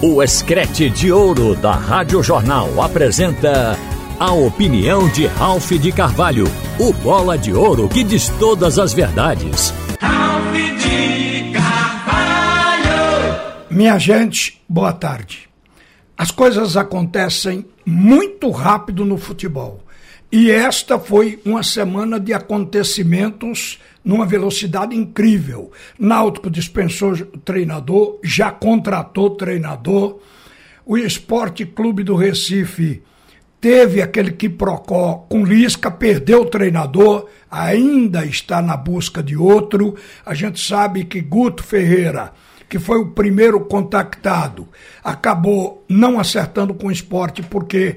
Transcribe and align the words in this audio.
O 0.00 0.22
Escrete 0.22 0.88
de 0.88 1.10
Ouro 1.10 1.56
da 1.56 1.72
Rádio 1.72 2.22
Jornal 2.22 2.80
apresenta 2.80 3.76
a 4.16 4.32
opinião 4.32 5.08
de 5.08 5.26
Ralph 5.26 5.72
de 5.72 5.90
Carvalho, 5.90 6.44
o 6.78 6.92
bola 6.92 7.36
de 7.36 7.52
ouro 7.52 7.88
que 7.88 8.04
diz 8.04 8.28
todas 8.38 8.78
as 8.78 8.92
verdades. 8.92 9.74
Ralph 10.00 10.54
de 10.54 11.50
Carvalho! 11.52 12.86
Minha 13.68 13.98
gente, 13.98 14.62
boa 14.68 14.92
tarde. 14.92 15.48
As 16.16 16.30
coisas 16.30 16.76
acontecem 16.76 17.66
muito 17.84 18.52
rápido 18.52 19.04
no 19.04 19.18
futebol. 19.18 19.80
E 20.30 20.50
esta 20.50 20.98
foi 20.98 21.40
uma 21.44 21.62
semana 21.62 22.20
de 22.20 22.34
acontecimentos 22.34 23.78
numa 24.04 24.26
velocidade 24.26 24.94
incrível. 24.94 25.72
Náutico 25.98 26.50
dispensou 26.50 27.16
treinador, 27.44 28.18
já 28.22 28.50
contratou 28.50 29.30
treinador. 29.30 30.20
O 30.84 30.98
Esporte 30.98 31.64
Clube 31.64 32.04
do 32.04 32.14
Recife 32.14 33.02
teve 33.58 34.02
aquele 34.02 34.30
que 34.32 34.50
procó 34.50 35.26
com 35.30 35.44
Lisca, 35.44 35.90
perdeu 35.90 36.42
o 36.42 36.46
treinador, 36.46 37.26
ainda 37.50 38.24
está 38.24 38.60
na 38.60 38.76
busca 38.76 39.22
de 39.22 39.36
outro. 39.36 39.96
A 40.26 40.34
gente 40.34 40.60
sabe 40.60 41.04
que 41.04 41.22
Guto 41.22 41.62
Ferreira, 41.62 42.32
que 42.68 42.78
foi 42.78 42.98
o 42.98 43.12
primeiro 43.12 43.60
contactado, 43.60 44.68
acabou 45.02 45.84
não 45.88 46.20
acertando 46.20 46.74
com 46.74 46.88
o 46.88 46.92
esporte 46.92 47.42
porque 47.42 47.96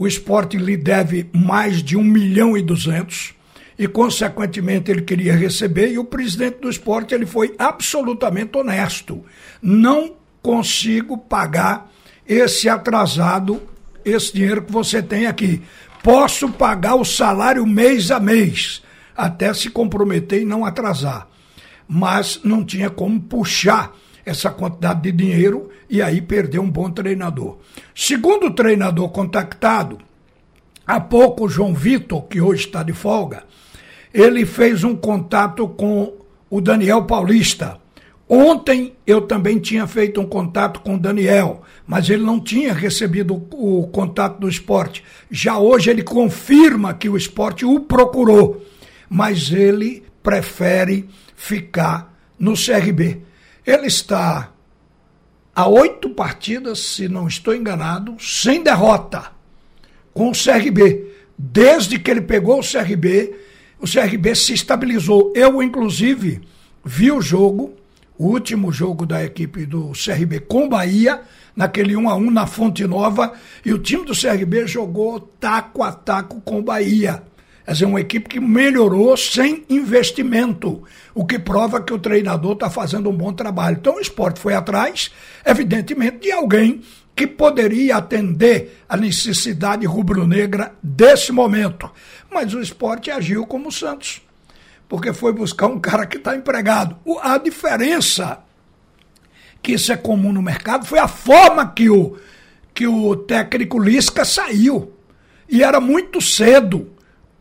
o 0.00 0.06
esporte 0.06 0.56
lhe 0.56 0.78
deve 0.78 1.28
mais 1.30 1.82
de 1.82 1.94
1 1.94 2.02
milhão 2.02 2.56
e 2.56 2.62
200 2.62 3.34
e, 3.78 3.86
consequentemente, 3.86 4.90
ele 4.90 5.02
queria 5.02 5.36
receber, 5.36 5.92
e 5.92 5.98
o 5.98 6.04
presidente 6.06 6.58
do 6.58 6.70
esporte 6.70 7.14
ele 7.14 7.26
foi 7.26 7.54
absolutamente 7.58 8.56
honesto. 8.56 9.22
Não 9.60 10.16
consigo 10.42 11.18
pagar 11.18 11.92
esse 12.26 12.66
atrasado, 12.66 13.60
esse 14.02 14.32
dinheiro 14.32 14.62
que 14.62 14.72
você 14.72 15.02
tem 15.02 15.26
aqui. 15.26 15.60
Posso 16.02 16.48
pagar 16.48 16.94
o 16.94 17.04
salário 17.04 17.66
mês 17.66 18.10
a 18.10 18.18
mês, 18.18 18.82
até 19.14 19.52
se 19.52 19.68
comprometer 19.68 20.40
e 20.40 20.46
não 20.46 20.64
atrasar. 20.64 21.28
Mas 21.86 22.40
não 22.42 22.64
tinha 22.64 22.88
como 22.88 23.20
puxar 23.20 23.94
essa 24.24 24.50
quantidade 24.50 25.02
de 25.02 25.12
dinheiro 25.12 25.70
e 25.88 26.00
aí 26.02 26.20
perdeu 26.20 26.62
um 26.62 26.70
bom 26.70 26.90
treinador. 26.90 27.58
Segundo 27.94 28.50
treinador 28.50 29.08
contactado, 29.10 29.98
há 30.86 31.00
pouco 31.00 31.44
o 31.44 31.48
João 31.48 31.74
Vitor, 31.74 32.22
que 32.22 32.40
hoje 32.40 32.66
está 32.66 32.82
de 32.82 32.92
folga, 32.92 33.44
ele 34.12 34.44
fez 34.44 34.84
um 34.84 34.96
contato 34.96 35.68
com 35.68 36.14
o 36.48 36.60
Daniel 36.60 37.04
Paulista. 37.04 37.78
Ontem 38.28 38.92
eu 39.04 39.22
também 39.22 39.58
tinha 39.58 39.86
feito 39.88 40.20
um 40.20 40.26
contato 40.26 40.80
com 40.80 40.94
o 40.94 40.98
Daniel, 40.98 41.62
mas 41.84 42.08
ele 42.08 42.22
não 42.22 42.38
tinha 42.38 42.72
recebido 42.72 43.34
o, 43.34 43.80
o 43.80 43.88
contato 43.88 44.38
do 44.38 44.48
esporte. 44.48 45.02
Já 45.28 45.58
hoje 45.58 45.90
ele 45.90 46.02
confirma 46.02 46.94
que 46.94 47.08
o 47.08 47.16
esporte 47.16 47.64
o 47.64 47.80
procurou, 47.80 48.64
mas 49.08 49.50
ele 49.50 50.04
prefere 50.22 51.08
ficar 51.34 52.16
no 52.38 52.52
CRB. 52.54 53.22
Ele 53.66 53.86
está 53.86 54.52
a 55.54 55.68
oito 55.68 56.10
partidas, 56.10 56.78
se 56.78 57.08
não 57.08 57.28
estou 57.28 57.54
enganado, 57.54 58.16
sem 58.18 58.62
derrota 58.62 59.32
com 60.12 60.30
o 60.30 60.32
CRB. 60.32 61.06
Desde 61.36 61.98
que 61.98 62.10
ele 62.10 62.20
pegou 62.20 62.60
o 62.60 62.62
CRB, 62.62 63.34
o 63.78 63.86
CRB 63.86 64.34
se 64.34 64.52
estabilizou. 64.52 65.32
Eu, 65.34 65.62
inclusive, 65.62 66.40
vi 66.84 67.10
o 67.10 67.20
jogo, 67.20 67.74
o 68.18 68.26
último 68.26 68.70
jogo 68.70 69.06
da 69.06 69.24
equipe 69.24 69.64
do 69.64 69.92
CRB 69.92 70.40
com 70.40 70.68
Bahia, 70.68 71.22
naquele 71.56 71.96
1 71.96 72.08
a 72.08 72.14
1 72.14 72.30
na 72.30 72.46
Fonte 72.46 72.86
Nova, 72.86 73.32
e 73.64 73.72
o 73.72 73.78
time 73.78 74.04
do 74.04 74.12
CRB 74.12 74.66
jogou 74.66 75.20
taco 75.20 75.82
a 75.82 75.92
taco 75.92 76.40
com 76.42 76.62
Bahia. 76.62 77.22
Quer 77.70 77.74
dizer, 77.74 77.84
uma 77.84 78.00
equipe 78.00 78.28
que 78.28 78.40
melhorou 78.40 79.16
sem 79.16 79.64
investimento, 79.70 80.82
o 81.14 81.24
que 81.24 81.38
prova 81.38 81.80
que 81.80 81.92
o 81.92 82.00
treinador 82.00 82.54
está 82.54 82.68
fazendo 82.68 83.08
um 83.08 83.16
bom 83.16 83.32
trabalho. 83.32 83.76
Então 83.78 83.94
o 83.94 84.00
esporte 84.00 84.40
foi 84.40 84.54
atrás, 84.54 85.12
evidentemente, 85.46 86.18
de 86.18 86.32
alguém 86.32 86.80
que 87.14 87.28
poderia 87.28 87.98
atender 87.98 88.82
a 88.88 88.96
necessidade 88.96 89.86
rubro-negra 89.86 90.74
desse 90.82 91.30
momento. 91.30 91.88
Mas 92.28 92.52
o 92.54 92.60
esporte 92.60 93.08
agiu 93.08 93.46
como 93.46 93.68
o 93.68 93.72
Santos, 93.72 94.20
porque 94.88 95.12
foi 95.12 95.32
buscar 95.32 95.68
um 95.68 95.78
cara 95.78 96.06
que 96.06 96.16
está 96.16 96.34
empregado. 96.34 96.96
A 97.22 97.38
diferença, 97.38 98.40
que 99.62 99.74
isso 99.74 99.92
é 99.92 99.96
comum 99.96 100.32
no 100.32 100.42
mercado, 100.42 100.84
foi 100.86 100.98
a 100.98 101.06
forma 101.06 101.70
que 101.70 101.88
o, 101.88 102.16
que 102.74 102.88
o 102.88 103.14
técnico 103.14 103.78
Lisca 103.78 104.24
saiu. 104.24 104.92
E 105.48 105.62
era 105.62 105.78
muito 105.78 106.20
cedo 106.20 106.98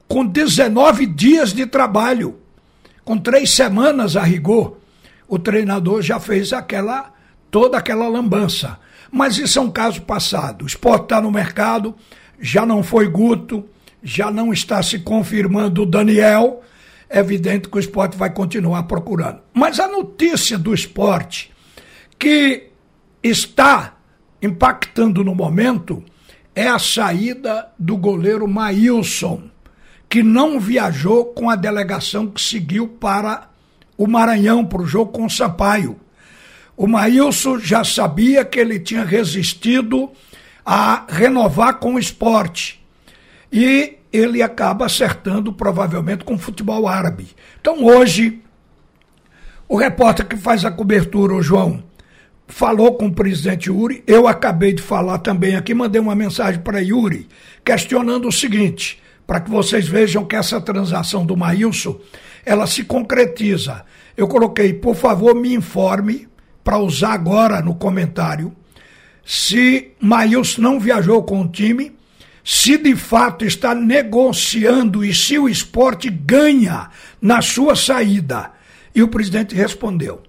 com 0.10 0.26
19 0.26 1.06
dias 1.06 1.54
de 1.54 1.68
trabalho, 1.68 2.40
com 3.06 3.16
três 3.16 3.52
semanas 3.52 4.18
a 4.18 4.24
rigor, 4.24 4.78
o 5.28 5.38
treinador 5.38 6.02
já 6.02 6.20
fez 6.20 6.52
aquela 6.52 7.14
toda 7.52 7.78
aquela 7.78 8.08
lambança. 8.08 8.80
Mas 9.12 9.38
isso 9.38 9.60
é 9.60 9.62
um 9.62 9.70
caso 9.70 10.02
passado. 10.02 10.64
O 10.64 10.68
esporte 10.68 11.04
está 11.04 11.22
no 11.22 11.32
mercado, 11.32 11.96
já 12.40 12.66
não 12.66 12.82
foi 12.82 13.08
Guto, 13.08 13.70
já 14.02 14.32
não 14.32 14.52
está 14.52 14.82
se 14.82 14.98
confirmando 14.98 15.84
o 15.84 15.86
Daniel. 15.86 16.64
É 17.08 17.20
evidente 17.20 17.70
que 17.70 17.78
o 17.78 17.80
esporte 17.80 18.18
vai 18.18 18.32
continuar 18.32 18.84
procurando. 18.84 19.42
Mas 19.54 19.80
a 19.80 19.88
notícia 19.88 20.58
do 20.58 20.74
esporte 20.74 21.52
que 22.18 22.70
está 23.22 23.96
impactando 24.42 25.24
no 25.24 25.36
momento 25.36 26.04
é 26.56 26.68
a 26.68 26.80
saída 26.80 27.68
do 27.78 27.96
goleiro 27.96 28.48
Maílson 28.48 29.50
que 30.10 30.24
não 30.24 30.60
viajou 30.60 31.26
com 31.26 31.50
a 31.50 31.56
delegação 31.56 32.26
que 32.28 32.42
seguiu 32.42 32.88
para 32.88 33.48
o 33.96 34.08
Maranhão, 34.08 34.66
para 34.66 34.82
o 34.82 34.88
jogo 34.88 35.12
com 35.12 35.26
o 35.26 35.30
Sampaio. 35.30 36.00
O 36.76 36.88
Maílson 36.88 37.60
já 37.60 37.84
sabia 37.84 38.44
que 38.44 38.60
ele 38.60 38.80
tinha 38.80 39.04
resistido 39.04 40.10
a 40.66 41.06
renovar 41.08 41.76
com 41.76 41.94
o 41.94 42.00
esporte. 42.00 42.84
E 43.52 43.98
ele 44.12 44.42
acaba 44.42 44.86
acertando 44.86 45.54
provavelmente 45.54 46.24
com 46.24 46.34
o 46.34 46.40
futebol 46.40 46.88
árabe. 46.88 47.28
Então 47.60 47.84
hoje, 47.84 48.42
o 49.68 49.78
repórter 49.78 50.26
que 50.26 50.38
faz 50.38 50.66
a 50.66 50.72
cobertura, 50.72 51.36
o 51.36 51.44
João, 51.44 51.84
falou 52.48 52.96
com 52.96 53.08
o 53.08 53.14
presidente 53.14 53.70
Yuri. 53.70 54.04
Eu 54.08 54.28
acabei 54.28 54.74
de 54.74 54.82
falar 54.82 55.20
também 55.20 55.56
aqui, 55.56 55.74
mandei 55.74 56.02
uma 56.02 56.16
mensagem 56.16 56.62
para 56.62 56.80
Yuri, 56.80 57.28
questionando 57.64 58.28
o 58.28 58.32
seguinte: 58.32 59.00
para 59.30 59.42
que 59.42 59.52
vocês 59.52 59.88
vejam 59.88 60.26
que 60.26 60.36
essa 60.36 60.60
transação 60.60 61.24
do 61.24 61.38
Maílson, 61.38 62.00
ela 62.44 62.66
se 62.66 62.84
concretiza. 62.84 63.86
Eu 64.18 64.28
coloquei, 64.28 64.74
por 64.74 64.96
favor, 64.96 65.36
me 65.36 65.54
informe, 65.54 66.28
para 66.64 66.80
usar 66.80 67.14
agora 67.14 67.62
no 67.62 67.76
comentário, 67.76 68.52
se 69.24 69.92
Maílson 70.02 70.64
não 70.64 70.80
viajou 70.80 71.22
com 71.22 71.44
o 71.44 71.48
time, 71.48 71.96
se 72.44 72.76
de 72.76 72.96
fato 72.96 73.46
está 73.46 73.76
negociando 73.76 75.06
e 75.06 75.14
se 75.14 75.38
o 75.38 75.48
esporte 75.48 76.10
ganha 76.10 76.90
na 77.22 77.40
sua 77.40 77.76
saída. 77.76 78.52
E 78.96 79.04
o 79.04 79.10
presidente 79.10 79.54
respondeu: 79.54 80.24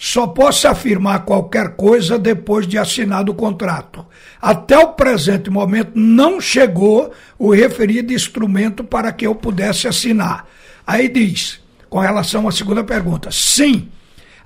só 0.00 0.28
posso 0.28 0.68
afirmar 0.68 1.24
qualquer 1.24 1.70
coisa 1.70 2.16
depois 2.16 2.68
de 2.68 2.78
assinado 2.78 3.32
o 3.32 3.34
contrato. 3.34 4.06
Até 4.40 4.78
o 4.78 4.92
presente 4.92 5.50
momento 5.50 5.90
não 5.96 6.40
chegou 6.40 7.12
o 7.36 7.52
referido 7.52 8.12
instrumento 8.12 8.84
para 8.84 9.12
que 9.12 9.26
eu 9.26 9.34
pudesse 9.34 9.88
assinar. 9.88 10.46
Aí 10.86 11.08
diz, 11.08 11.60
com 11.90 11.98
relação 11.98 12.46
à 12.46 12.52
segunda 12.52 12.84
pergunta, 12.84 13.30
sim, 13.32 13.88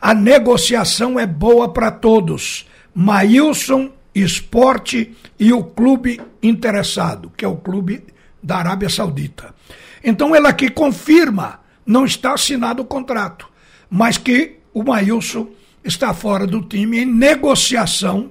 a 0.00 0.14
negociação 0.14 1.20
é 1.20 1.26
boa 1.26 1.70
para 1.70 1.90
todos. 1.90 2.66
Maílson, 2.94 3.90
esporte 4.14 5.14
e 5.38 5.52
o 5.52 5.62
clube 5.62 6.18
interessado, 6.42 7.30
que 7.36 7.44
é 7.44 7.48
o 7.48 7.56
clube 7.56 8.02
da 8.42 8.56
Arábia 8.56 8.88
Saudita. 8.88 9.54
Então 10.02 10.34
ele 10.34 10.46
aqui 10.46 10.70
confirma, 10.70 11.60
não 11.84 12.06
está 12.06 12.32
assinado 12.32 12.80
o 12.80 12.86
contrato, 12.86 13.46
mas 13.90 14.16
que 14.16 14.61
o 14.72 14.82
Maílson 14.82 15.48
está 15.84 16.14
fora 16.14 16.46
do 16.46 16.62
time 16.62 17.00
em 17.00 17.06
negociação 17.06 18.30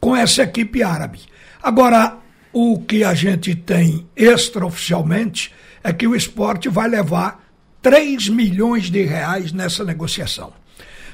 com 0.00 0.16
essa 0.16 0.42
equipe 0.42 0.82
árabe. 0.82 1.20
Agora, 1.62 2.18
o 2.52 2.80
que 2.80 3.04
a 3.04 3.14
gente 3.14 3.54
tem 3.54 4.06
extraoficialmente 4.16 5.52
é 5.82 5.92
que 5.92 6.06
o 6.06 6.16
esporte 6.16 6.68
vai 6.68 6.88
levar 6.88 7.44
3 7.82 8.28
milhões 8.28 8.90
de 8.90 9.02
reais 9.02 9.52
nessa 9.52 9.84
negociação. 9.84 10.52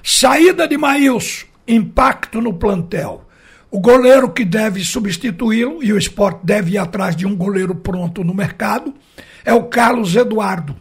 Saída 0.02 0.66
de 0.66 0.78
Maílson, 0.78 1.46
impacto 1.66 2.40
no 2.40 2.54
plantel. 2.54 3.28
O 3.70 3.80
goleiro 3.80 4.30
que 4.30 4.44
deve 4.44 4.84
substituí-lo, 4.84 5.82
e 5.82 5.92
o 5.92 5.98
esporte 5.98 6.40
deve 6.44 6.72
ir 6.72 6.78
atrás 6.78 7.16
de 7.16 7.26
um 7.26 7.34
goleiro 7.34 7.74
pronto 7.74 8.22
no 8.22 8.34
mercado, 8.34 8.94
é 9.44 9.52
o 9.52 9.64
Carlos 9.64 10.14
Eduardo. 10.14 10.76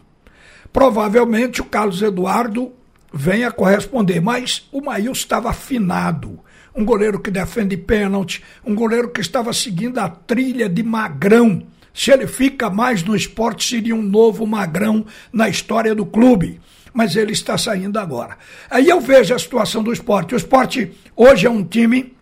Provavelmente 0.72 1.60
o 1.60 1.64
Carlos 1.64 2.02
Eduardo 2.02 2.72
venha 3.12 3.50
corresponder. 3.52 4.20
Mas 4.20 4.68
o 4.72 4.80
Maílson 4.80 5.12
estava 5.12 5.50
afinado. 5.50 6.40
um 6.74 6.86
goleiro 6.86 7.20
que 7.20 7.30
defende 7.30 7.76
pênalti, 7.76 8.42
um 8.64 8.74
goleiro 8.74 9.10
que 9.10 9.20
estava 9.20 9.52
seguindo 9.52 9.98
a 9.98 10.08
trilha 10.08 10.70
de 10.70 10.82
Magrão. 10.82 11.66
Se 11.92 12.10
ele 12.10 12.26
fica 12.26 12.70
mais 12.70 13.02
no 13.02 13.14
esporte, 13.14 13.68
seria 13.68 13.94
um 13.94 14.00
novo 14.00 14.46
Magrão 14.46 15.04
na 15.30 15.50
história 15.50 15.94
do 15.94 16.06
clube. 16.06 16.58
Mas 16.94 17.14
ele 17.14 17.32
está 17.32 17.58
saindo 17.58 17.98
agora. 17.98 18.38
Aí 18.70 18.88
eu 18.88 19.00
vejo 19.00 19.34
a 19.34 19.38
situação 19.38 19.82
do 19.82 19.92
esporte. 19.92 20.34
O 20.34 20.36
esporte 20.36 20.92
hoje 21.14 21.46
é 21.46 21.50
um 21.50 21.62
time 21.62 22.16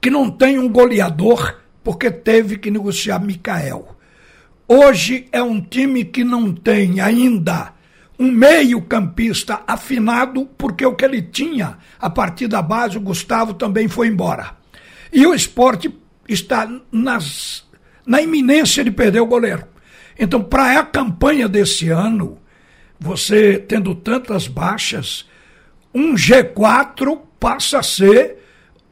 que 0.00 0.10
não 0.10 0.30
tem 0.30 0.58
um 0.58 0.68
goleador 0.68 1.60
porque 1.84 2.10
teve 2.10 2.58
que 2.58 2.70
negociar 2.70 3.20
Mikael. 3.20 3.96
Hoje 4.66 5.28
é 5.32 5.42
um 5.42 5.60
time 5.60 6.04
que 6.04 6.24
não 6.24 6.52
tem 6.52 7.00
ainda 7.00 7.72
um 8.18 8.30
meio-campista 8.32 9.60
afinado, 9.66 10.46
porque 10.58 10.84
o 10.84 10.94
que 10.94 11.04
ele 11.04 11.22
tinha 11.22 11.78
a 12.00 12.10
partir 12.10 12.48
da 12.48 12.60
base, 12.60 12.98
o 12.98 13.00
Gustavo 13.00 13.54
também 13.54 13.86
foi 13.86 14.08
embora. 14.08 14.56
E 15.12 15.24
o 15.26 15.32
esporte 15.32 15.94
está 16.28 16.68
nas, 16.90 17.64
na 18.04 18.20
iminência 18.20 18.82
de 18.82 18.90
perder 18.90 19.20
o 19.20 19.26
goleiro. 19.26 19.64
Então, 20.18 20.42
para 20.42 20.80
a 20.80 20.84
campanha 20.84 21.48
desse 21.48 21.88
ano, 21.90 22.38
você 22.98 23.56
tendo 23.56 23.94
tantas 23.94 24.48
baixas, 24.48 25.26
um 25.94 26.14
G4 26.14 27.20
passa 27.38 27.78
a 27.78 27.82
ser 27.84 28.38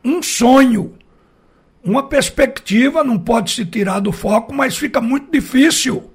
um 0.04 0.22
sonho. 0.22 0.94
Uma 1.82 2.04
perspectiva 2.08 3.02
não 3.02 3.18
pode 3.18 3.50
se 3.50 3.66
tirar 3.66 3.98
do 3.98 4.12
foco, 4.12 4.54
mas 4.54 4.76
fica 4.76 5.00
muito 5.00 5.32
difícil 5.32 6.12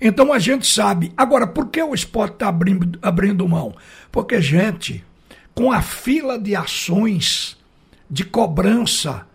então 0.00 0.32
a 0.32 0.38
gente 0.38 0.66
sabe. 0.66 1.12
Agora, 1.16 1.46
por 1.46 1.68
que 1.68 1.82
o 1.82 1.94
esporte 1.94 2.34
está 2.34 2.48
abrindo, 2.48 2.98
abrindo 3.02 3.48
mão? 3.48 3.74
Porque, 4.10 4.40
gente, 4.40 5.04
com 5.54 5.72
a 5.72 5.80
fila 5.80 6.38
de 6.38 6.54
ações 6.54 7.56
de 8.10 8.24
cobrança, 8.24 9.26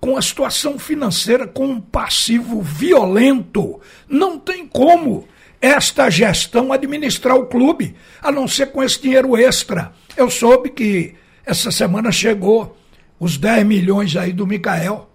com 0.00 0.16
a 0.16 0.22
situação 0.22 0.78
financeira, 0.78 1.46
com 1.46 1.66
um 1.66 1.80
passivo 1.80 2.60
violento, 2.60 3.80
não 4.08 4.38
tem 4.38 4.66
como 4.66 5.26
esta 5.60 6.10
gestão 6.10 6.72
administrar 6.72 7.36
o 7.36 7.46
clube, 7.46 7.94
a 8.22 8.30
não 8.30 8.46
ser 8.46 8.66
com 8.66 8.82
esse 8.82 9.00
dinheiro 9.00 9.36
extra. 9.36 9.92
Eu 10.16 10.30
soube 10.30 10.70
que 10.70 11.14
essa 11.44 11.70
semana 11.70 12.12
chegou 12.12 12.76
os 13.18 13.36
10 13.36 13.66
milhões 13.66 14.14
aí 14.16 14.32
do 14.32 14.46
Micael. 14.46 15.10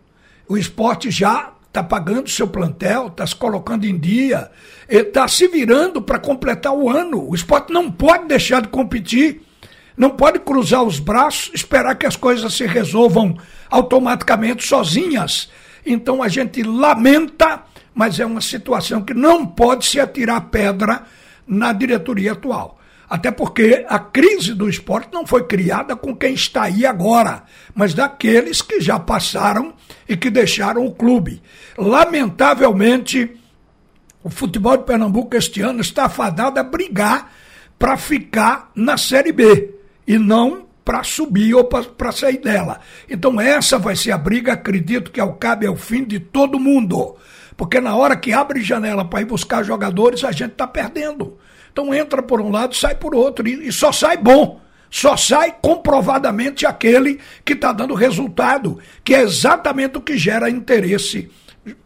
O 0.48 0.58
esporte 0.58 1.12
já 1.12 1.54
está 1.72 1.82
pagando 1.82 2.30
seu 2.30 2.46
plantel, 2.46 3.08
está 3.08 3.26
se 3.26 3.34
colocando 3.34 3.86
em 3.86 3.98
dia, 3.98 4.52
está 4.90 5.26
se 5.26 5.48
virando 5.48 6.02
para 6.02 6.20
completar 6.20 6.74
o 6.74 6.90
ano. 6.90 7.30
O 7.30 7.34
esporte 7.34 7.72
não 7.72 7.90
pode 7.90 8.28
deixar 8.28 8.62
de 8.62 8.68
competir, 8.68 9.42
não 9.96 10.10
pode 10.10 10.40
cruzar 10.40 10.84
os 10.84 11.00
braços, 11.00 11.50
esperar 11.54 11.96
que 11.96 12.06
as 12.06 12.18
coisas 12.18 12.54
se 12.54 12.68
resolvam 12.68 13.38
automaticamente 13.70 14.68
sozinhas. 14.68 15.50
Então 15.86 16.22
a 16.22 16.28
gente 16.28 16.62
lamenta, 16.62 17.64
mas 17.96 18.20
é 18.20 18.26
uma 18.26 18.42
situação 18.42 19.02
que 19.02 19.14
não 19.14 19.46
pode 19.46 19.86
se 19.86 19.98
atirar 19.98 20.50
pedra 20.50 21.04
na 21.48 21.72
diretoria 21.72 22.34
atual. 22.34 22.81
Até 23.12 23.30
porque 23.30 23.86
a 23.90 24.00
crise 24.00 24.54
do 24.54 24.70
esporte 24.70 25.10
não 25.12 25.28
foi 25.28 25.44
criada 25.44 25.98
com 25.98 26.16
quem 26.16 26.34
está 26.34 26.62
aí 26.62 26.86
agora, 26.86 27.44
mas 27.76 27.94
daqueles 27.94 28.62
que 28.62 28.80
já 28.80 28.98
passaram 28.98 29.74
e 30.08 30.16
que 30.16 30.30
deixaram 30.30 30.86
o 30.86 30.94
clube. 30.94 31.42
Lamentavelmente, 31.78 33.30
o 34.24 34.30
futebol 34.30 34.78
de 34.78 34.86
Pernambuco 34.86 35.36
este 35.36 35.60
ano 35.60 35.82
está 35.82 36.06
afadado 36.06 36.58
a 36.58 36.64
brigar 36.64 37.34
para 37.78 37.98
ficar 37.98 38.72
na 38.74 38.98
Série 38.98 39.34
B 39.34 39.76
e 40.08 40.18
não 40.18 40.68
para 40.86 41.04
subir 41.04 41.54
ou 41.54 41.66
para 41.66 42.14
sair 42.14 42.38
dela. 42.38 42.80
Então 43.10 43.42
essa 43.42 43.78
vai 43.78 43.98
ser 43.98 44.14
a 44.14 44.18
briga, 44.18 44.54
acredito 44.54 45.12
que 45.12 45.20
ao 45.20 45.34
cabe 45.34 45.68
ao 45.68 45.76
fim 45.76 46.06
de 46.06 46.18
todo 46.18 46.58
mundo. 46.58 47.18
Porque 47.58 47.82
na 47.82 47.94
hora 47.94 48.16
que 48.16 48.32
abre 48.32 48.64
janela 48.64 49.04
para 49.04 49.20
ir 49.20 49.26
buscar 49.26 49.64
jogadores, 49.64 50.24
a 50.24 50.32
gente 50.32 50.54
está 50.54 50.66
perdendo. 50.66 51.38
Então 51.72 51.94
entra 51.94 52.22
por 52.22 52.42
um 52.42 52.50
lado, 52.50 52.76
sai 52.76 52.96
por 52.96 53.16
outro, 53.16 53.48
e, 53.48 53.72
só 53.72 53.92
sai 53.92 54.18
bom. 54.18 54.60
Só 54.90 55.16
sai 55.16 55.56
comprovadamente 55.62 56.66
aquele 56.66 57.20
que 57.46 57.54
está 57.54 57.72
dando 57.72 57.94
resultado, 57.94 58.78
que 59.06 59.16
é 59.16 59.22
exatamente 59.22 59.98
o 59.98 60.02
que 60.02 60.18
gera 60.18 60.50
interesse 60.50 61.30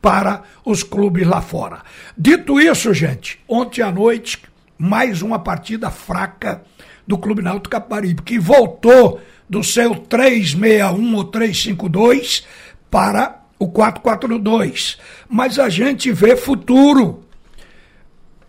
para 0.01 0.41
os 0.65 0.81
clubes 0.81 1.27
lá 1.27 1.39
fora. 1.39 1.83
Dito 2.17 2.59
isso, 2.59 2.93
gente, 2.95 3.39
ontem 3.47 3.83
à 3.83 3.91
noite, 3.91 4.41
mais 4.75 5.21
uma 5.21 5.37
partida 5.37 5.91
fraca 5.91 6.63
do 7.05 7.17
Clube 7.17 7.43
Náutico 7.43 7.69
Caparibe, 7.69 8.23
que 8.23 8.39
voltou 8.39 9.21
do 9.47 9.63
seu 9.63 9.95
361 9.95 11.15
ou 11.15 11.23
352 11.25 12.45
para 12.89 13.43
o 13.59 13.67
442. 13.67 14.97
Mas 15.29 15.59
a 15.59 15.69
gente 15.69 16.11
vê 16.11 16.35
futuro 16.35 17.24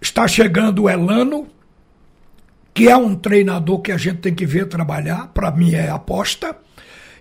Está 0.06 0.28
chegando 0.28 0.84
o 0.84 0.88
Elano, 0.88 1.48
que 2.72 2.88
é 2.88 2.96
um 2.96 3.16
treinador 3.16 3.80
que 3.80 3.90
a 3.90 3.96
gente 3.96 4.18
tem 4.18 4.32
que 4.32 4.46
ver 4.46 4.68
trabalhar, 4.68 5.32
para 5.34 5.50
mim 5.50 5.74
é 5.74 5.90
aposta. 5.90 6.56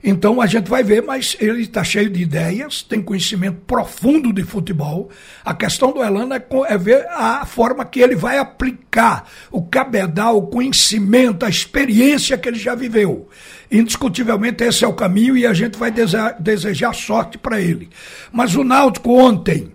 Então 0.03 0.39
a 0.39 0.45
gente 0.45 0.69
vai 0.69 0.83
ver, 0.83 1.01
mas 1.01 1.35
ele 1.39 1.63
está 1.63 1.83
cheio 1.83 2.11
de 2.11 2.21
ideias, 2.21 2.83
tem 2.83 3.01
conhecimento 3.01 3.57
profundo 3.65 4.31
de 4.31 4.43
futebol. 4.43 5.09
A 5.43 5.51
questão 5.55 5.91
do 5.91 6.03
Elano 6.03 6.35
é, 6.35 6.45
é, 6.67 6.77
ver 6.77 7.07
a 7.09 7.43
forma 7.43 7.83
que 7.83 8.01
ele 8.01 8.15
vai 8.15 8.37
aplicar 8.37 9.27
o 9.51 9.63
cabedal, 9.63 10.37
o 10.37 10.45
conhecimento, 10.47 11.43
a 11.43 11.49
experiência 11.49 12.37
que 12.37 12.47
ele 12.47 12.59
já 12.59 12.75
viveu. 12.75 13.27
Indiscutivelmente 13.71 14.63
esse 14.63 14.85
é 14.85 14.87
o 14.87 14.93
caminho 14.93 15.35
e 15.35 15.47
a 15.47 15.53
gente 15.53 15.75
vai 15.75 15.91
desejar 16.39 16.93
sorte 16.93 17.35
para 17.39 17.59
ele. 17.59 17.89
Mas 18.31 18.55
o 18.55 18.63
Náutico 18.63 19.11
ontem 19.11 19.74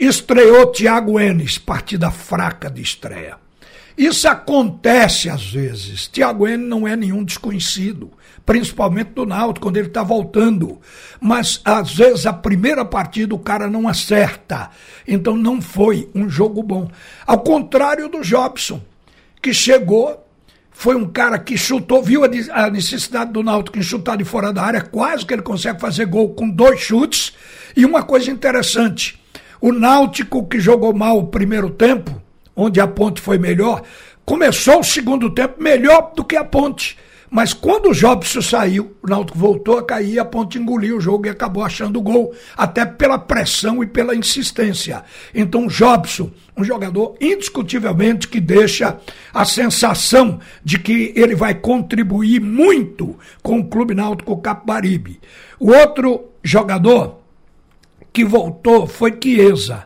Estreou 0.00 0.68
Thiago 0.68 1.20
Enes, 1.20 1.58
partida 1.58 2.10
fraca 2.10 2.70
de 2.70 2.80
estreia. 2.80 3.36
Isso 3.98 4.26
acontece 4.26 5.28
às 5.28 5.52
vezes. 5.52 6.08
Thiago 6.08 6.48
Enes 6.48 6.66
não 6.66 6.88
é 6.88 6.96
nenhum 6.96 7.22
desconhecido, 7.22 8.10
principalmente 8.46 9.08
do 9.08 9.26
Náutico, 9.26 9.66
quando 9.66 9.76
ele 9.76 9.88
está 9.88 10.02
voltando. 10.02 10.80
Mas 11.20 11.60
às 11.66 11.94
vezes 11.94 12.24
a 12.24 12.32
primeira 12.32 12.82
partida 12.82 13.34
o 13.34 13.38
cara 13.38 13.68
não 13.68 13.86
acerta. 13.86 14.70
Então 15.06 15.36
não 15.36 15.60
foi 15.60 16.08
um 16.14 16.30
jogo 16.30 16.62
bom. 16.62 16.90
Ao 17.26 17.40
contrário 17.40 18.08
do 18.08 18.22
Jobson, 18.22 18.80
que 19.42 19.52
chegou, 19.52 20.26
foi 20.70 20.96
um 20.96 21.06
cara 21.06 21.38
que 21.38 21.58
chutou, 21.58 22.02
viu 22.02 22.22
a 22.24 22.70
necessidade 22.70 23.32
do 23.32 23.42
Náutico 23.42 23.78
em 23.78 23.82
chutar 23.82 24.16
de 24.16 24.24
fora 24.24 24.50
da 24.50 24.62
área, 24.62 24.80
quase 24.80 25.26
que 25.26 25.34
ele 25.34 25.42
consegue 25.42 25.78
fazer 25.78 26.06
gol 26.06 26.30
com 26.30 26.48
dois 26.48 26.80
chutes. 26.80 27.34
E 27.76 27.84
uma 27.84 28.02
coisa 28.02 28.30
interessante, 28.30 29.19
o 29.60 29.72
Náutico, 29.72 30.46
que 30.46 30.58
jogou 30.58 30.94
mal 30.94 31.18
o 31.18 31.26
primeiro 31.26 31.70
tempo, 31.70 32.20
onde 32.56 32.80
a 32.80 32.86
ponte 32.86 33.20
foi 33.20 33.38
melhor, 33.38 33.82
começou 34.24 34.80
o 34.80 34.84
segundo 34.84 35.30
tempo 35.30 35.62
melhor 35.62 36.12
do 36.14 36.24
que 36.24 36.36
a 36.36 36.44
ponte. 36.44 36.96
Mas 37.30 37.54
quando 37.54 37.90
o 37.90 37.94
Jobson 37.94 38.42
saiu, 38.42 38.96
o 39.00 39.06
Náutico 39.06 39.38
voltou 39.38 39.78
a 39.78 39.84
cair, 39.84 40.18
a 40.18 40.24
ponte 40.24 40.58
engoliu 40.58 40.96
o 40.96 41.00
jogo 41.00 41.26
e 41.26 41.30
acabou 41.30 41.62
achando 41.62 42.00
o 42.00 42.02
gol, 42.02 42.34
até 42.56 42.84
pela 42.84 43.20
pressão 43.20 43.84
e 43.84 43.86
pela 43.86 44.16
insistência. 44.16 45.04
Então, 45.32 45.68
Jobson, 45.68 46.32
um 46.56 46.64
jogador 46.64 47.14
indiscutivelmente 47.20 48.26
que 48.26 48.40
deixa 48.40 48.98
a 49.32 49.44
sensação 49.44 50.40
de 50.64 50.80
que 50.80 51.12
ele 51.14 51.36
vai 51.36 51.54
contribuir 51.54 52.40
muito 52.40 53.16
com 53.44 53.60
o 53.60 53.68
Clube 53.68 53.94
Náutico 53.94 54.36
Capibaribe. 54.38 55.20
O 55.60 55.70
outro 55.70 56.32
jogador 56.42 57.19
que 58.12 58.24
voltou 58.24 58.86
foi 58.86 59.18
Chiesa. 59.22 59.84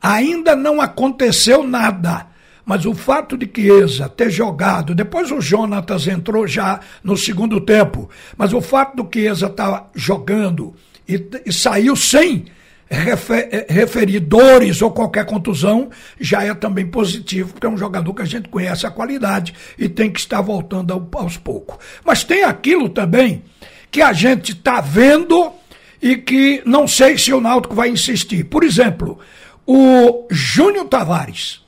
Ainda 0.00 0.54
não 0.54 0.80
aconteceu 0.80 1.62
nada. 1.62 2.26
Mas 2.64 2.86
o 2.86 2.94
fato 2.94 3.36
de 3.36 3.50
Chiesa 3.54 4.08
ter 4.08 4.30
jogado, 4.30 4.94
depois 4.94 5.30
o 5.30 5.40
Jonatas 5.40 6.06
entrou 6.06 6.46
já 6.46 6.80
no 7.02 7.16
segundo 7.16 7.60
tempo, 7.60 8.08
mas 8.38 8.54
o 8.54 8.60
fato 8.62 8.96
do 8.96 9.08
Chiesa 9.12 9.46
estar 9.46 9.70
tá 9.70 9.86
jogando 9.94 10.74
e, 11.06 11.22
e 11.44 11.52
saiu 11.52 11.94
sem 11.94 12.46
refer, 12.88 13.48
eh, 13.50 13.66
referidores 13.68 14.80
ou 14.80 14.90
qualquer 14.90 15.26
contusão, 15.26 15.90
já 16.18 16.42
é 16.44 16.54
também 16.54 16.86
positivo, 16.86 17.52
porque 17.52 17.66
é 17.66 17.70
um 17.70 17.76
jogador 17.76 18.14
que 18.14 18.22
a 18.22 18.26
gente 18.26 18.48
conhece 18.48 18.86
a 18.86 18.90
qualidade 18.90 19.54
e 19.78 19.88
tem 19.88 20.10
que 20.10 20.20
estar 20.20 20.40
voltando 20.40 21.08
aos 21.12 21.36
poucos. 21.36 21.76
Mas 22.04 22.24
tem 22.24 22.44
aquilo 22.44 22.88
também 22.88 23.42
que 23.90 24.02
a 24.02 24.12
gente 24.12 24.52
está 24.52 24.80
vendo 24.80 25.52
e 26.00 26.16
que 26.16 26.62
não 26.64 26.86
sei 26.86 27.16
se 27.18 27.32
o 27.32 27.40
Náutico 27.40 27.74
vai 27.74 27.88
insistir. 27.88 28.44
Por 28.44 28.62
exemplo, 28.62 29.18
o 29.66 30.26
Júnior 30.30 30.86
Tavares. 30.86 31.62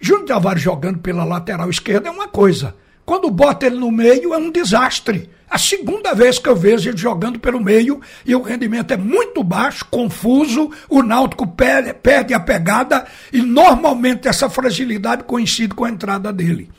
Júnior 0.00 0.26
Tavares 0.26 0.62
jogando 0.62 0.98
pela 0.98 1.24
lateral 1.24 1.70
esquerda 1.70 2.08
é 2.08 2.12
uma 2.12 2.28
coisa. 2.28 2.74
Quando 3.04 3.30
bota 3.30 3.66
ele 3.66 3.76
no 3.76 3.90
meio 3.90 4.32
é 4.32 4.38
um 4.38 4.50
desastre. 4.50 5.28
A 5.50 5.58
segunda 5.58 6.14
vez 6.14 6.38
que 6.38 6.48
eu 6.48 6.56
vejo 6.56 6.88
ele 6.88 6.96
jogando 6.96 7.38
pelo 7.38 7.60
meio 7.60 8.00
e 8.24 8.34
o 8.34 8.40
rendimento 8.40 8.92
é 8.92 8.96
muito 8.96 9.44
baixo, 9.44 9.84
confuso, 9.90 10.70
o 10.88 11.02
Náutico 11.02 11.46
perde, 11.46 12.32
a 12.32 12.40
pegada 12.40 13.06
e 13.30 13.42
normalmente 13.42 14.28
essa 14.28 14.48
fragilidade 14.48 15.24
coincide 15.24 15.74
com 15.74 15.84
a 15.84 15.90
entrada 15.90 16.32
dele. 16.32 16.70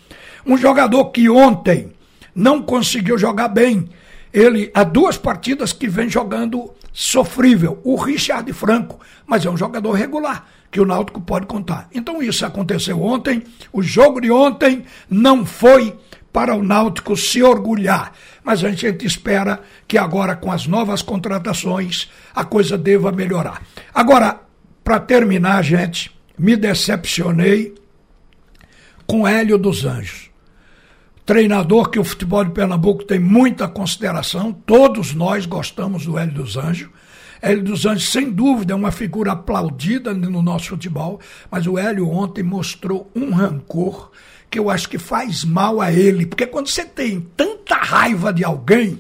Um 0.44 0.58
jogador 0.58 1.12
que 1.12 1.30
ontem 1.30 1.92
não 2.34 2.64
conseguiu 2.64 3.18
jogar 3.18 3.48
bem 3.48 3.90
Ele 4.34 4.72
há 4.74 4.84
duas 4.84 5.18
partidas 5.18 5.72
que 5.72 5.88
vem 5.88 6.10
jogando 6.10 6.74
sofrível, 6.94 7.82
o 7.84 7.96
Richard 7.96 8.52
Franco, 8.54 9.00
mas 9.26 9.44
é 9.44 9.50
um 9.50 9.58
jogador 9.58 9.94
regular 9.94 10.48
que 10.72 10.80
o 10.80 10.86
Náutico 10.86 11.20
pode 11.20 11.48
contar. 11.48 11.90
Então 11.94 12.22
isso 12.22 12.46
aconteceu 12.46 13.02
ontem, 13.02 13.44
o 13.72 13.82
jogo 13.82 14.22
de 14.22 14.32
ontem 14.32 14.86
não 15.10 15.46
foi 15.46 15.98
para 16.32 16.56
o 16.56 16.64
Náutico 16.64 17.18
se 17.18 17.44
orgulhar, 17.44 18.14
mas 18.44 18.64
a 18.64 18.72
gente 18.72 19.06
espera 19.06 19.62
que 19.88 19.98
agora 19.98 20.36
com 20.36 20.52
as 20.52 20.68
novas 20.68 21.02
contratações 21.02 22.10
a 22.34 22.46
coisa 22.46 22.78
deva 22.78 23.12
melhorar. 23.12 23.62
Agora, 23.94 24.40
para 24.84 25.00
terminar, 25.00 25.64
gente, 25.64 26.12
me 26.38 26.56
decepcionei 26.56 27.74
com 29.06 29.28
Hélio 29.28 29.58
dos 29.58 29.86
Anjos 29.86 30.33
treinador 31.26 31.90
que 31.90 32.00
o 32.00 32.04
futebol 32.04 32.44
de 32.44 32.52
Pernambuco 32.52 33.04
tem 33.04 33.20
muita 33.20 33.68
consideração, 33.68 34.52
todos 34.52 35.14
nós 35.14 35.46
gostamos 35.46 36.06
do 36.06 36.18
Hélio 36.18 36.34
dos 36.34 36.58
Anjos. 36.58 36.90
Hélio 37.42 37.64
dos 37.64 37.86
Anjos, 37.86 38.10
sem 38.10 38.30
dúvida, 38.30 38.74
é 38.74 38.76
uma 38.76 38.92
figura 38.92 39.34
aplaudida 39.34 40.14
no 40.14 40.42
nosso 40.42 40.70
futebol, 40.70 41.20
mas 41.52 41.68
o 41.68 41.78
Hélio 41.78 42.10
ontem 42.10 42.44
mostrou 42.44 43.12
um 43.16 43.32
rancor 43.32 44.12
que 44.50 44.60
eu 44.60 44.70
acho 44.70 44.88
que 44.88 45.00
faz 45.00 45.44
mal 45.44 45.82
a 45.82 45.92
ele, 45.92 46.26
porque 46.26 46.46
quando 46.46 46.68
você 46.68 46.86
tem 46.86 47.22
tanta 47.36 47.76
raiva 47.76 48.32
de 48.32 48.44
alguém, 48.44 49.00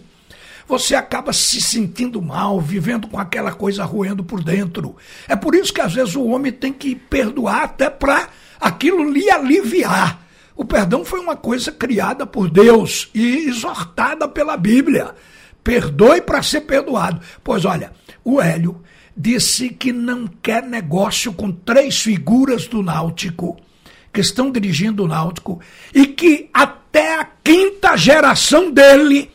você 0.68 0.96
acaba 0.96 1.32
se 1.32 1.62
sentindo 1.62 2.22
mal, 2.22 2.60
vivendo 2.60 3.08
com 3.08 3.20
aquela 3.20 3.51
coisa 3.51 3.84
roendo 3.84 4.24
por 4.24 4.44
dentro. 4.44 4.96
É 5.27 5.36
por 5.36 5.53
isso 5.53 5.74
que 5.74 5.82
às 5.82 5.94
vezes 5.94 6.15
o 6.15 6.25
homem 6.25 6.51
tem 6.51 6.74
que 6.74 6.96
perdoar 6.96 7.63
até 7.63 7.89
para 7.89 8.30
aquilo 8.60 9.10
lhe 9.12 9.30
aliviar. 9.30 10.23
O 10.55 10.63
perdão 10.63 11.03
foi 11.03 11.19
uma 11.19 11.36
coisa 11.36 11.72
criada 11.72 12.25
por 12.25 12.50
Deus 12.50 13.10
e 13.13 13.48
exortada 13.48 14.27
pela 14.27 14.55
Bíblia. 14.55 15.15
Perdoe 15.63 16.22
para 16.22 16.43
ser 16.43 16.62
perdoado. 16.62 17.22
Pois 17.43 17.65
olha, 17.65 17.91
o 18.24 18.41
Hélio 18.41 18.81
disse 19.15 19.69
que 19.69 19.91
não 19.91 20.27
quer 20.27 20.63
negócio 20.63 21.33
com 21.33 21.51
três 21.51 22.01
figuras 22.01 22.67
do 22.67 22.83
Náutico 22.83 23.57
que 24.12 24.22
estão 24.22 24.51
dirigindo 24.51 25.03
o 25.03 25.07
Náutico 25.07 25.60
e 25.93 26.05
que 26.05 26.50
até 26.53 27.19
a 27.19 27.27
quinta 27.43 27.98
geração 27.98 28.72
dele 28.72 29.31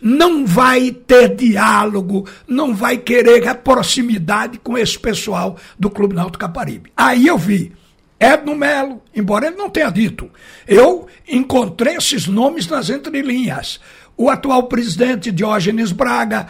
não 0.00 0.46
vai 0.46 0.90
ter 0.92 1.34
diálogo, 1.34 2.28
não 2.46 2.74
vai 2.74 2.98
querer 2.98 3.48
a 3.48 3.54
proximidade 3.54 4.58
com 4.58 4.76
esse 4.76 4.98
pessoal 4.98 5.56
do 5.78 5.90
Clube 5.90 6.14
Náutico 6.14 6.38
Caparibe. 6.38 6.92
Aí 6.96 7.26
eu 7.26 7.38
vi 7.38 7.72
Edno 8.20 8.56
Melo, 8.56 9.00
embora 9.14 9.46
ele 9.46 9.56
não 9.56 9.70
tenha 9.70 9.90
dito. 9.90 10.30
Eu 10.66 11.06
encontrei 11.28 11.96
esses 11.96 12.26
nomes 12.26 12.66
nas 12.66 12.90
entrelinhas. 12.90 13.80
O 14.16 14.28
atual 14.28 14.64
presidente 14.64 15.30
Diógenes 15.30 15.92
Braga, 15.92 16.48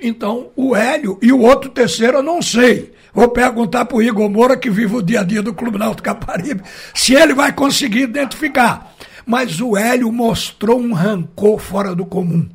então 0.00 0.50
o 0.56 0.74
Hélio 0.74 1.16
e 1.22 1.32
o 1.32 1.40
outro 1.40 1.70
terceiro 1.70 2.18
eu 2.18 2.22
não 2.22 2.42
sei. 2.42 2.92
Vou 3.14 3.28
perguntar 3.28 3.84
para 3.84 3.96
o 3.96 4.02
Igor 4.02 4.28
Moura, 4.28 4.56
que 4.56 4.68
vive 4.68 4.96
o 4.96 5.02
dia 5.02 5.20
a 5.20 5.24
dia 5.24 5.42
do 5.42 5.54
Clube 5.54 5.78
Náutico 5.78 6.02
Caparibe, 6.02 6.62
se 6.94 7.14
ele 7.14 7.34
vai 7.34 7.52
conseguir 7.52 8.02
identificar. 8.02 8.94
Mas 9.24 9.60
o 9.60 9.76
Hélio 9.76 10.10
mostrou 10.10 10.80
um 10.80 10.92
rancor 10.92 11.58
fora 11.58 11.94
do 11.94 12.04
comum. 12.04 12.48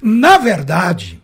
Na 0.00 0.38
verdade, 0.38 1.22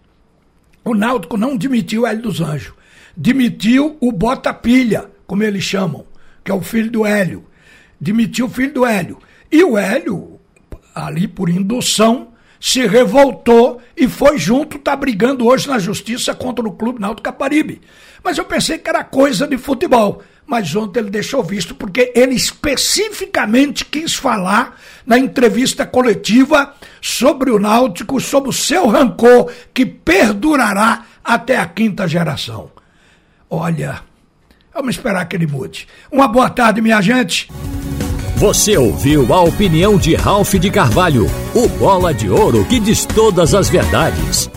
o 0.84 0.94
Náutico 0.94 1.36
não 1.36 1.56
demitiu 1.56 2.02
o 2.02 2.06
Hélio 2.06 2.22
dos 2.22 2.40
Anjos. 2.40 2.74
Demitiu 3.16 3.96
o 4.00 4.12
Bota 4.12 4.52
Pilha, 4.52 5.06
como 5.26 5.42
eles 5.42 5.64
chamam 5.64 6.04
que 6.46 6.52
é 6.52 6.54
o 6.54 6.62
filho 6.62 6.90
do 6.90 7.04
Hélio. 7.04 7.44
Demitiu 8.00 8.46
o 8.46 8.48
filho 8.48 8.72
do 8.72 8.86
Hélio. 8.86 9.18
E 9.50 9.64
o 9.64 9.76
Hélio, 9.76 10.38
ali 10.94 11.26
por 11.26 11.48
indução, 11.48 12.28
se 12.60 12.86
revoltou 12.86 13.82
e 13.96 14.06
foi 14.06 14.38
junto, 14.38 14.76
está 14.76 14.94
brigando 14.94 15.44
hoje 15.44 15.68
na 15.68 15.80
justiça 15.80 16.34
contra 16.36 16.66
o 16.66 16.72
Clube 16.72 17.00
Náutico 17.00 17.24
Caparibe. 17.24 17.80
Mas 18.22 18.38
eu 18.38 18.44
pensei 18.44 18.78
que 18.78 18.88
era 18.88 19.02
coisa 19.02 19.46
de 19.46 19.58
futebol. 19.58 20.22
Mas 20.46 20.76
ontem 20.76 21.00
ele 21.00 21.10
deixou 21.10 21.42
visto 21.42 21.74
porque 21.74 22.12
ele 22.14 22.36
especificamente 22.36 23.84
quis 23.84 24.14
falar 24.14 24.80
na 25.04 25.18
entrevista 25.18 25.84
coletiva 25.84 26.76
sobre 27.02 27.50
o 27.50 27.58
Náutico, 27.58 28.20
sobre 28.20 28.50
o 28.50 28.52
seu 28.52 28.86
rancor 28.86 29.50
que 29.74 29.84
perdurará 29.84 31.04
até 31.24 31.56
a 31.56 31.66
quinta 31.66 32.06
geração. 32.06 32.70
Olha, 33.50 34.00
Vamos 34.76 34.94
esperar 34.94 35.24
que 35.24 35.34
ele 35.34 35.46
mude. 35.46 35.88
Uma 36.12 36.28
boa 36.28 36.50
tarde, 36.50 36.82
minha 36.82 37.00
gente. 37.00 37.48
Você 38.36 38.76
ouviu 38.76 39.32
a 39.32 39.40
opinião 39.40 39.96
de 39.96 40.14
Ralph 40.14 40.52
de 40.52 40.70
Carvalho, 40.70 41.24
o 41.54 41.66
bola 41.66 42.12
de 42.12 42.28
ouro 42.28 42.62
que 42.66 42.78
diz 42.78 43.06
todas 43.06 43.54
as 43.54 43.70
verdades. 43.70 44.50